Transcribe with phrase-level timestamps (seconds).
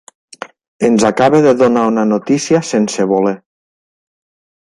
[0.87, 3.35] Ens acaba de donar una notícia sense voler.